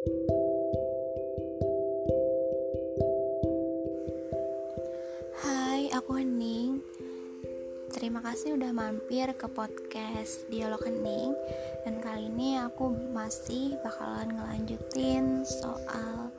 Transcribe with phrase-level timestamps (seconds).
[0.00, 0.08] Hai,
[5.92, 6.80] aku Hening.
[7.92, 11.36] Terima kasih udah mampir ke podcast Dialog Hening
[11.84, 16.32] Dan kali ini aku masih bakalan ngelanjutin soal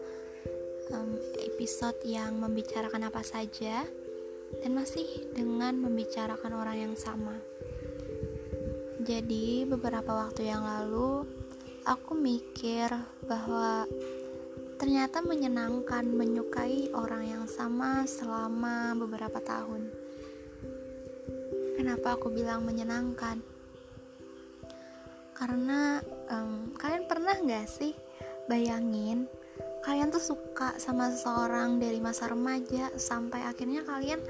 [0.98, 3.86] um, episode yang membicarakan apa saja
[4.66, 5.06] Dan masih
[5.38, 7.38] dengan membicarakan orang yang sama
[9.06, 11.41] Jadi beberapa waktu yang lalu
[11.86, 12.90] aku mikir
[13.26, 13.86] bahwa
[14.78, 19.90] ternyata menyenangkan menyukai orang yang sama selama beberapa tahun.
[21.78, 23.42] Kenapa aku bilang menyenangkan?
[25.34, 27.94] Karena um, kalian pernah nggak sih
[28.46, 29.26] bayangin
[29.82, 34.22] kalian tuh suka sama seseorang dari masa remaja sampai akhirnya kalian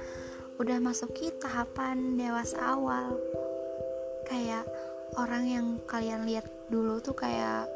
[0.60, 3.20] udah masuki tahapan dewasa awal
[5.22, 7.70] orang yang kalian lihat dulu tuh kayak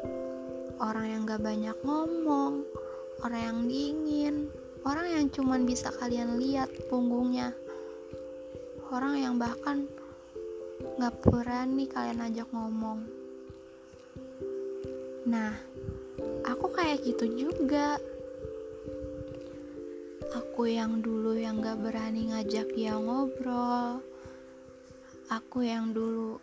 [0.82, 2.66] orang yang gak banyak ngomong,
[3.22, 4.36] orang yang dingin,
[4.82, 7.54] orang yang cuman bisa kalian lihat punggungnya,
[8.90, 9.86] orang yang bahkan
[10.98, 13.06] gak berani kalian ajak ngomong.
[15.30, 15.54] Nah,
[16.50, 17.94] aku kayak gitu juga.
[20.34, 24.02] Aku yang dulu yang gak berani ngajak dia ngobrol.
[25.30, 26.42] Aku yang dulu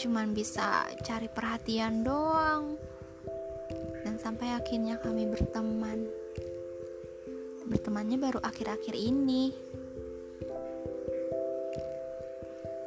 [0.00, 2.80] cuman bisa cari perhatian doang
[4.04, 6.08] dan sampai akhirnya kami berteman.
[7.70, 9.54] Bertemannya baru akhir-akhir ini.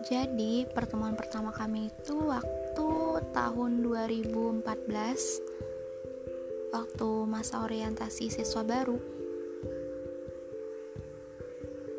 [0.03, 2.89] Jadi, pertemuan pertama kami itu waktu
[3.31, 4.59] tahun 2014
[6.75, 8.99] waktu masa orientasi siswa baru.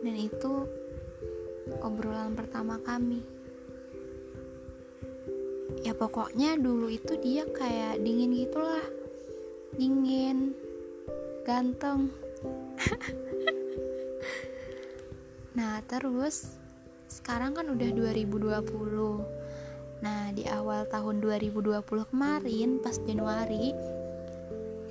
[0.04, 0.68] Dan itu
[1.80, 3.24] obrolan pertama kami.
[5.82, 8.84] Ya pokoknya dulu itu dia kayak dingin gitulah
[9.74, 10.54] dingin,
[11.42, 12.14] ganteng.
[15.58, 16.54] nah, terus
[17.10, 20.04] sekarang kan udah 2020.
[20.04, 23.74] Nah, di awal tahun 2020 kemarin pas Januari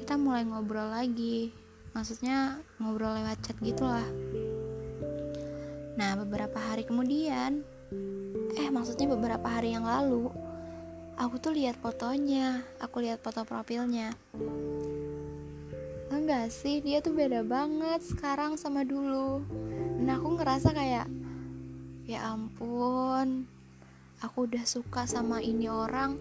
[0.04, 1.56] kita mulai ngobrol lagi.
[1.96, 4.08] Maksudnya ngobrol lewat chat gitulah.
[5.96, 7.64] Nah, beberapa hari kemudian
[8.54, 10.34] eh maksudnya beberapa hari yang lalu
[11.18, 14.14] aku tuh lihat fotonya aku lihat foto profilnya.
[16.14, 19.42] Enggak sih dia tuh beda banget sekarang sama dulu.
[20.00, 21.08] Dan aku ngerasa kayak
[22.04, 23.48] ya ampun
[24.20, 26.16] aku udah suka sama ini orang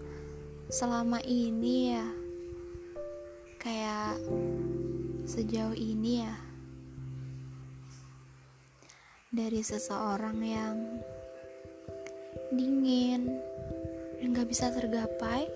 [0.67, 2.07] selama ini ya.
[3.61, 4.19] Kayak
[5.23, 6.35] sejauh ini ya.
[9.33, 10.77] Dari seseorang yang
[12.53, 13.33] dingin
[14.23, 15.51] dan gak bisa tergapai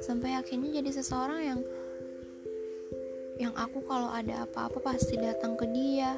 [0.00, 1.60] sampai akhirnya jadi seseorang yang
[3.36, 6.16] yang aku kalau ada apa-apa pasti datang ke dia.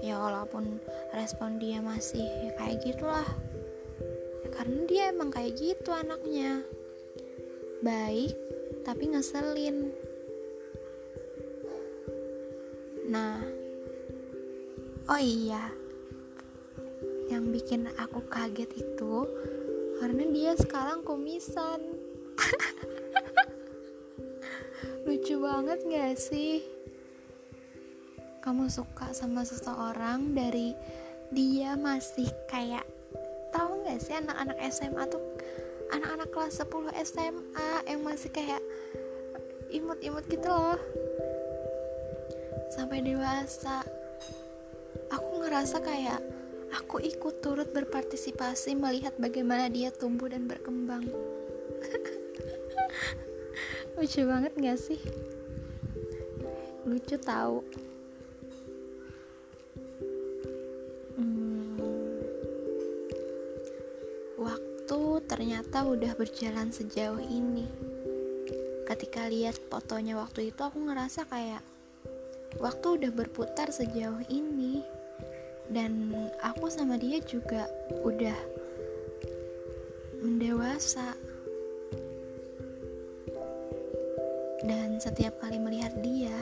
[0.00, 0.80] Ya walaupun
[1.12, 3.28] respon dia masih ya kayak gitulah.
[4.40, 6.64] Ya, karena dia emang kayak gitu anaknya.
[7.84, 8.32] Baik
[8.82, 9.92] tapi ngeselin.
[13.12, 13.36] Nah
[15.12, 15.76] oh iya.
[17.28, 19.28] Yang bikin aku kaget itu
[20.02, 21.78] karena dia sekarang kumisan.
[25.06, 26.66] Lucu banget gak sih?
[28.42, 30.74] Kamu suka sama seseorang dari
[31.30, 32.82] dia masih kayak
[33.54, 35.22] tahu gak sih anak-anak SMA tuh
[35.94, 38.58] anak-anak kelas 10 SMA yang masih kayak
[39.70, 40.82] imut-imut gitu loh.
[42.74, 43.86] Sampai dewasa.
[45.14, 46.31] Aku ngerasa kayak
[46.72, 51.04] aku ikut turut berpartisipasi melihat bagaimana dia tumbuh dan berkembang.
[54.00, 55.00] Lucu banget gak sih?
[56.88, 57.60] Lucu tahu.
[61.20, 61.76] Hmm,
[64.40, 67.68] waktu ternyata udah berjalan sejauh ini.
[68.88, 71.62] Ketika lihat fotonya waktu itu aku ngerasa kayak
[72.60, 74.84] waktu udah berputar sejauh ini
[75.72, 76.12] dan
[76.44, 77.64] aku sama dia juga
[78.04, 78.36] udah
[80.20, 81.16] mendewasa.
[84.62, 86.36] Dan setiap kali melihat dia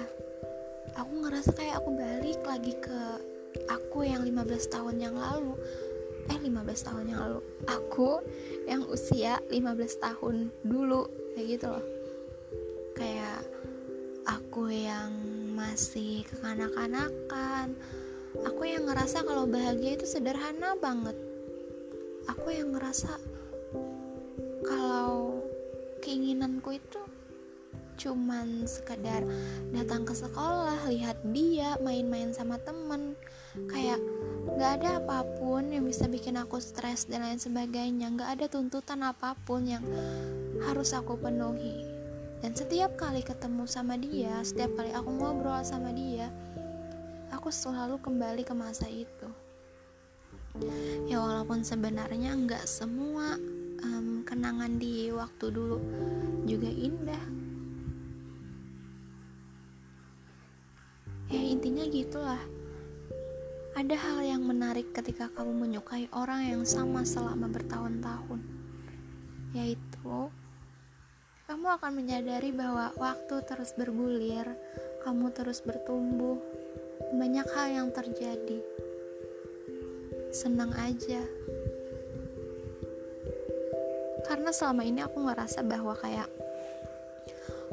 [0.98, 3.00] aku ngerasa kayak aku balik lagi ke
[3.70, 5.56] aku yang 15 tahun yang lalu.
[6.28, 7.40] Eh 15 tahun yang lalu.
[7.70, 8.20] Aku
[8.66, 11.86] yang usia 15 tahun dulu kayak gitu loh.
[12.98, 13.46] Kayak
[14.28, 15.10] aku yang
[15.56, 17.72] masih kekanak-kanakan
[18.46, 21.16] aku yang ngerasa kalau bahagia itu sederhana banget.
[22.30, 23.10] Aku yang ngerasa
[24.62, 25.42] kalau
[26.04, 27.00] keinginanku itu
[28.00, 29.28] cuman sekedar
[29.76, 33.12] datang ke sekolah lihat dia main-main sama temen.
[33.68, 34.00] Kayak
[34.56, 38.08] nggak ada apa pun yang bisa bikin aku stres dan lain sebagainya.
[38.08, 39.84] Nggak ada tuntutan apa pun yang
[40.64, 41.84] harus aku penuhi.
[42.40, 46.32] Dan setiap kali ketemu sama dia setiap kali aku ngobrol sama dia
[47.40, 49.24] aku selalu kembali ke masa itu.
[51.08, 53.40] Ya walaupun sebenarnya nggak semua
[53.80, 55.80] um, kenangan di waktu dulu
[56.44, 57.24] juga indah.
[61.32, 62.44] Ya intinya gitulah.
[63.72, 68.44] Ada hal yang menarik ketika kamu menyukai orang yang sama selama bertahun-tahun
[69.56, 70.28] yaitu
[71.48, 74.46] kamu akan menyadari bahwa waktu terus bergulir
[75.02, 76.38] kamu terus bertumbuh
[77.10, 78.62] banyak hal yang terjadi.
[80.30, 81.22] Senang aja.
[84.30, 86.30] Karena selama ini aku ngerasa bahwa kayak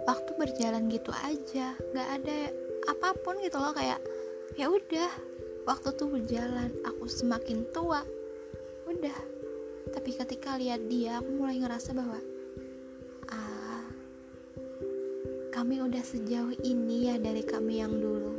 [0.10, 2.38] waktu berjalan gitu aja nggak ada
[2.88, 4.00] apa pun gitu loh kayak
[4.56, 5.12] ya udah
[5.68, 8.02] waktu tuh berjalan aku semakin tua
[8.90, 9.18] udah.
[9.94, 12.18] Tapi ketika lihat dia aku mulai ngerasa bahwa
[13.30, 13.86] ah
[15.54, 18.37] kami udah sejauh ini ya dari kami yang dulu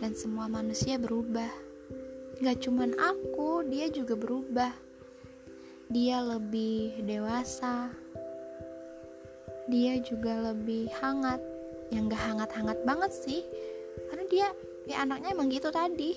[0.00, 1.52] dan semua manusia berubah.
[2.40, 4.72] Gak cuman aku dia juga berubah.
[5.92, 7.92] Dia lebih dewasa.
[9.68, 11.44] Dia juga lebih hangat.
[11.92, 13.44] Yang gak hangat-hangat banget sih.
[14.08, 14.48] Karena dia
[14.88, 16.16] ya anaknya emang gitu tadi.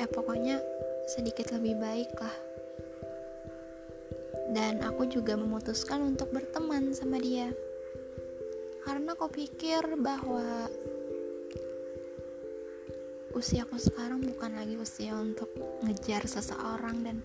[0.00, 0.64] Eh pokoknya
[1.04, 2.36] sedikit lebih baik lah.
[4.48, 7.52] Dan aku juga memutuskan untuk berteman sama dia.
[8.80, 10.68] Karena aku pikir bahwa
[13.34, 15.50] usiaku sekarang bukan lagi usia untuk
[15.82, 17.16] ngejar seseorang dan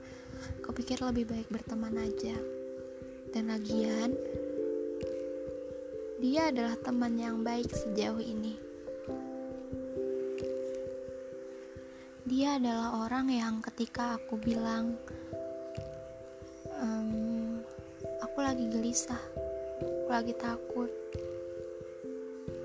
[0.59, 2.33] aku pikir lebih baik berteman aja
[3.29, 4.17] dan lagian
[6.19, 8.59] dia adalah teman yang baik sejauh ini.
[12.27, 14.99] Dia adalah orang yang ketika aku bilang,
[16.75, 17.63] ehm,
[18.19, 19.23] aku lagi gelisah,
[19.79, 20.91] aku lagi takut,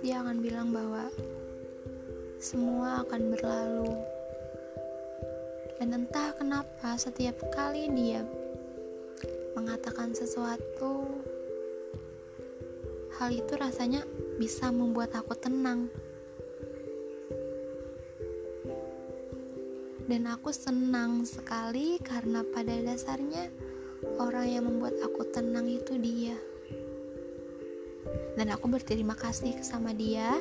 [0.03, 1.07] dia akan bilang bahwa
[2.45, 3.97] semua akan berlalu.
[5.81, 8.21] Dan entah kenapa setiap kali dia
[9.57, 11.09] mengatakan sesuatu
[13.17, 14.05] hal itu rasanya
[14.37, 15.89] bisa membuat aku tenang.
[20.05, 23.49] Dan aku senang sekali karena pada dasarnya
[24.21, 26.37] orang yang membuat aku tenang itu dia.
[28.37, 30.37] Dan aku berterima kasih sama dia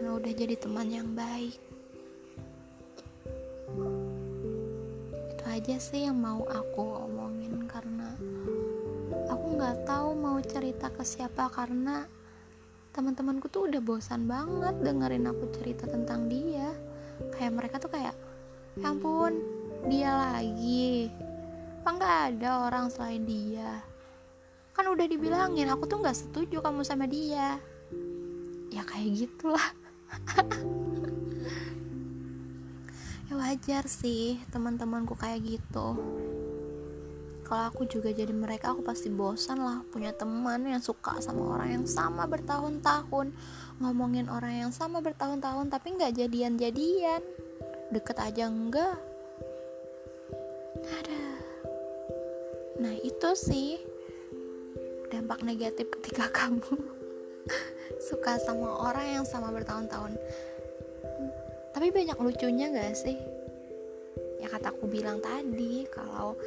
[0.00, 1.60] karena udah jadi teman yang baik.
[5.28, 8.16] Itu aja sih yang mau aku omongin karena
[9.28, 12.08] aku nggak tahu mau cerita ke siapa karena
[12.96, 16.72] teman-temanku tuh udah bosan banget dengerin aku cerita tentang dia.
[17.36, 18.16] Kayak mereka tuh kayak
[18.80, 19.36] ya ampun
[19.84, 21.12] dia lagi.
[21.84, 23.84] Apa nggak ada orang selain dia?
[24.72, 27.60] Kan udah dibilangin aku tuh nggak setuju kamu sama dia.
[28.72, 29.76] Ya kayak gitulah
[33.30, 35.94] ya wajar sih teman-temanku kayak gitu.
[37.50, 41.82] Kalau aku juga jadi mereka aku pasti bosan lah punya teman yang suka sama orang
[41.82, 43.34] yang sama bertahun-tahun.
[43.82, 47.18] Ngomongin orang yang sama bertahun-tahun tapi nggak jadian-jadian.
[47.90, 48.94] Deket aja enggak
[50.86, 51.22] ada.
[52.78, 53.82] Nah itu sih
[55.10, 56.70] dampak negatif ketika kamu
[57.98, 60.14] suka sama orang yang sama bertahun-tahun.
[61.74, 63.18] Tapi banyak lucunya gak sih?
[64.38, 66.38] Ya kataku bilang tadi kalau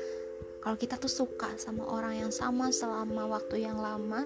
[0.64, 4.24] kalau kita tuh suka sama orang yang sama selama waktu yang lama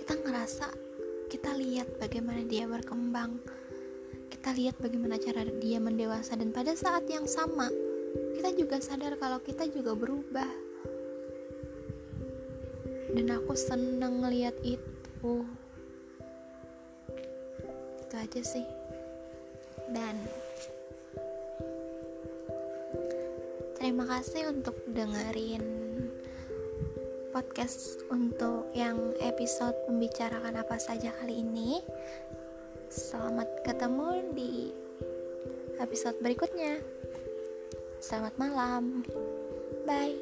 [0.00, 0.66] kita ngerasa
[1.26, 3.42] kita lihat bagaimana dia berkembang.
[4.30, 7.66] Kita lihat bagaimana cara dia mendewasa dan pada saat yang sama
[8.38, 10.46] kita juga sadar kalau kita juga berubah.
[13.10, 15.42] Dan aku seneng ngeliat itu
[18.06, 18.66] itu aja sih
[19.90, 20.14] dan
[23.82, 25.66] terima kasih untuk dengerin
[27.34, 31.84] podcast untuk yang episode membicarakan apa saja kali ini.
[32.88, 34.72] Selamat ketemu di
[35.76, 36.80] episode berikutnya.
[38.00, 39.04] Selamat malam.
[39.84, 40.16] Bye.